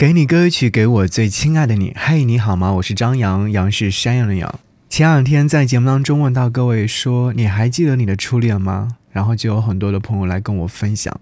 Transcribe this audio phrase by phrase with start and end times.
[0.00, 1.94] 给你歌曲，给我最亲爱的你。
[1.94, 2.72] 嘿，你好吗？
[2.72, 4.58] 我是张扬，杨是山羊的羊。
[4.88, 8.96] 前两天在节目当中问到各位说，你还记得你的初恋吗？
[9.10, 11.20] 然后就有很多的朋友来跟我分享，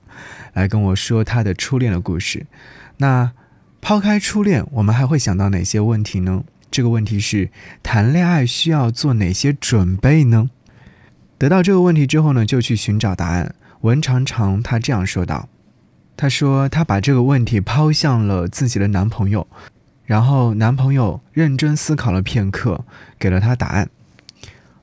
[0.52, 2.46] 来跟我说他的初恋的故事。
[2.98, 3.32] 那
[3.80, 6.44] 抛开初恋，我们还会想到哪些问题呢？
[6.70, 7.50] 这个问题是
[7.82, 10.50] 谈恋爱需要做哪些准备呢？
[11.36, 13.56] 得到这个问题之后呢，就去寻找答案。
[13.80, 15.48] 文长长他这样说道。
[16.18, 19.46] 她说：“她把这个问题抛向了自己的男朋友，
[20.04, 22.84] 然后男朋友认真思考了片刻，
[23.20, 23.88] 给了她答案。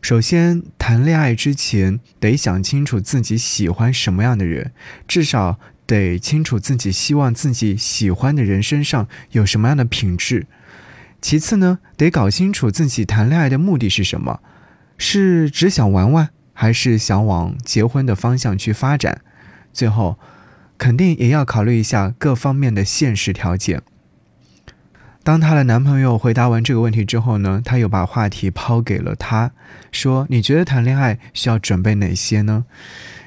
[0.01, 4.71] 首先，谈恋爱之前得想清楚自己喜欢什么样的人，
[5.09, 10.47] 至少得清楚自己希望自己喜欢的人身上有什么样的品质。
[11.21, 14.39] 其次呢，得搞清楚自己谈恋爱的目的是什么，
[14.97, 19.19] 是只想玩玩，还是想往结婚的方向去发展？
[19.73, 20.17] 最后。”
[20.77, 23.81] 肯定也要考虑一下各方面的现实条件。
[25.23, 29.51] 当她的男朋友回答完这个问题之后呢，她又把话题抛给了他，
[29.91, 32.65] 说：“你觉得谈恋爱需要准备哪些呢？”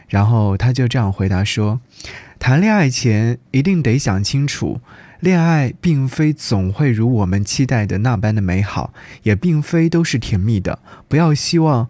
[0.08, 1.80] 然后他就这样回答说
[2.38, 4.80] ：“谈恋爱前一定得想清楚，
[5.20, 8.94] 恋爱并非总会如我们期待的那般的美好，
[9.24, 10.78] 也并非都是甜蜜的。
[11.08, 11.88] 不要希望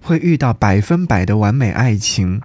[0.00, 2.40] 会遇到百分百的完美爱情。”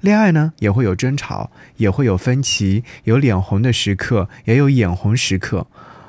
[0.00, 5.66] 恋爱呢，也会有争吵，也会有分歧，有脸红的时刻，也有眼红时刻。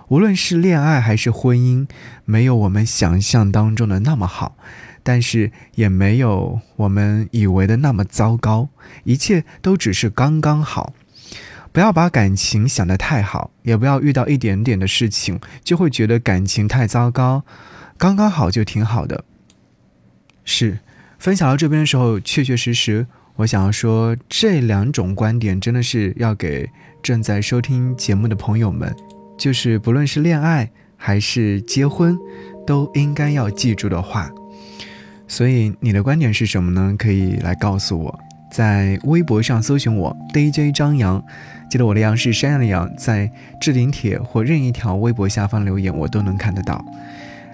[0.09, 1.87] 无论是恋爱还是婚姻，
[2.25, 4.57] 没有我们想象当中的那么好，
[5.03, 8.69] 但是也没有我们以为的那么糟糕。
[9.03, 10.93] 一切都只是刚刚好。
[11.71, 17.43] 不要把感情想得太好，也不要遇到一点点的事情就会觉得感情太糟糕。
[17.97, 19.23] 刚刚好就挺好的。
[20.43, 20.79] 是，
[21.19, 23.05] 分享到这边的时候，确确实实。
[23.39, 26.69] 我想要说，这两种观点真的是要给
[27.01, 28.93] 正在收听节目的朋友们，
[29.37, 32.19] 就是不论是恋爱还是结婚，
[32.67, 34.29] 都应该要记住的话。
[35.25, 36.93] 所以你的观点是什么呢？
[36.99, 38.19] 可以来告诉我，
[38.51, 41.23] 在微博上搜寻我 DJ 张扬，
[41.71, 46.83] 记得我的杨是山羊的羊，在置顶帖或任意一条微博下方留言，我都能看得到。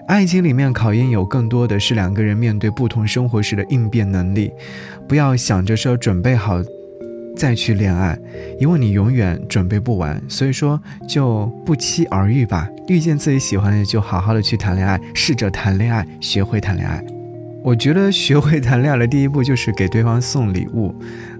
[0.06, 4.52] 爱情里面考验有更多的是两个人面对不同生活时的应变能力，
[5.08, 6.62] 不要想着说准备好
[7.36, 8.16] 再去恋爱，
[8.60, 10.22] 因为你永远准备不完。
[10.28, 17.04] 所以说就不期而遇吧，遇见自己喜欢的就好好的去谈恋爱，试着谈恋爱，学会谈恋爱。
[17.64, 20.94] 我觉得学会谈恋爱的第一步就是给对方送礼物。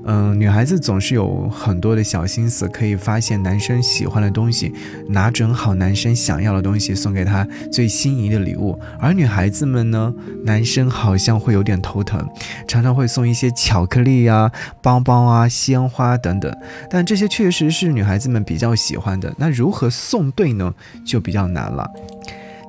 [0.09, 4.72] 嗯，女孩子总是有很多的小心思，可以发现男生喜欢的东西，
[5.09, 8.78] 拿准好男生想要的东西，送给他最心仪的礼物。
[9.00, 12.25] 而女孩子们呢，男生好像会有点头疼，
[12.69, 16.56] 常常会送一些巧克力啊、包包啊、鲜花等等。
[16.88, 19.34] 但这些确实是女孩子们比较喜欢的。
[19.37, 20.73] 那如何送对呢？
[21.05, 21.91] 就比较难了。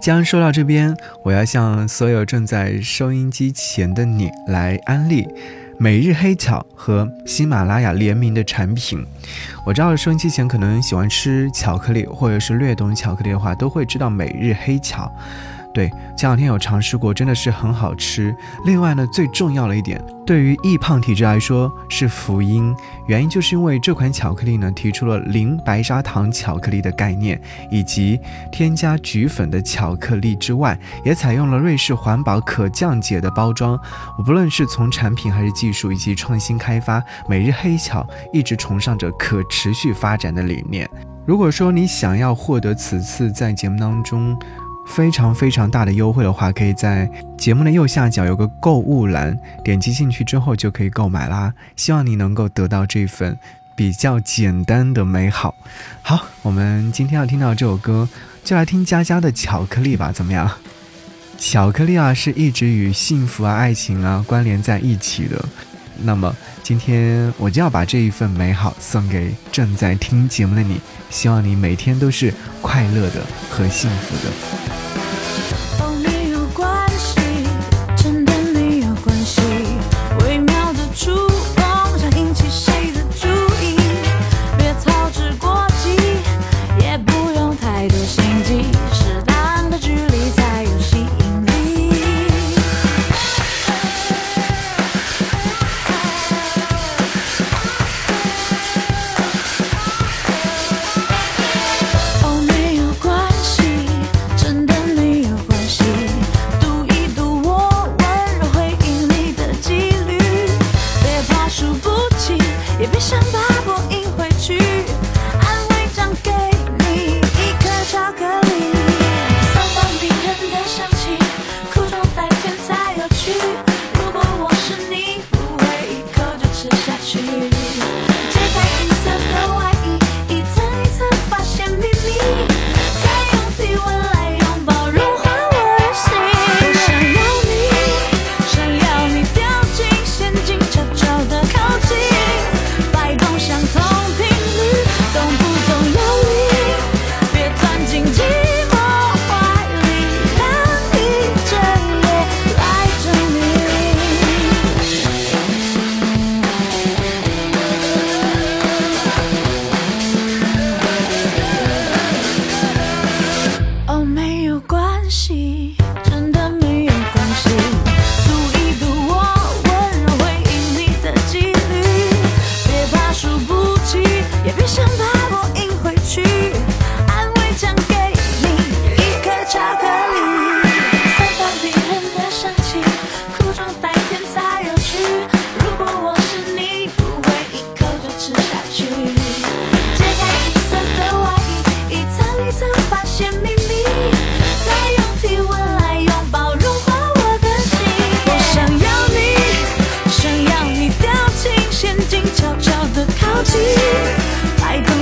[0.02, 5.28] 既然说到这边，我要向所有正在收音机前的你来安利。
[5.80, 9.06] 每日黑巧和喜马拉雅联名的产品，
[9.64, 15.12] 我知道收音机前可能喜欢吃巧克力或者是略懂巧克力的话，都会知道每日黑巧。
[15.78, 18.36] 对，前两天有尝试过，真的是很好吃。
[18.66, 22.76] 另外呢，最重要的一点，对于易胖体质来说是福音。
[23.06, 27.40] 原因就是因为这款巧克力呢，提出了零白砂糖巧克力的概念，
[27.70, 28.20] 以及
[28.52, 33.80] 添加菊粉的巧克力之外，也采用了瑞士环保可降解的包装。
[34.18, 40.90] 我不论是从产品还是技术以及创新开发，每日黑巧一直崇尚着可持续发展的理念。
[41.24, 44.36] 如果说你想要获得此次在节目当中。
[44.88, 51.54] 非常非常大的优惠的话，可以在节目的右下角有个购物栏，点击进去之后就可以购买啦。
[51.76, 53.38] 希望你能够得到这份
[53.76, 55.54] 比较简单的美好。
[56.02, 58.10] 好，我们今天要听到这首歌，
[58.44, 60.50] 就来听佳佳的《巧克力》吧，怎么样？
[61.38, 65.46] 巧克力啊，是一直与幸福啊、爱情啊关联在一起的。
[66.04, 75.07] 那么今天我就要把这一份美好送给正在听节目的你，希望你每天都是快乐的和幸福的。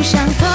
[0.05, 0.54] 伤口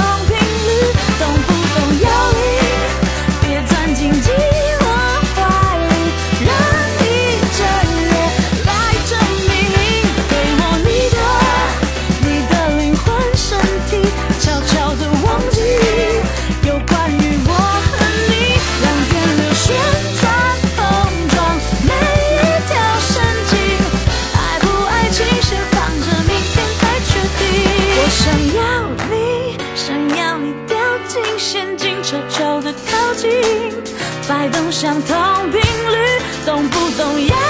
[34.29, 35.17] 摆动相同
[35.51, 37.50] 频率，动不懂？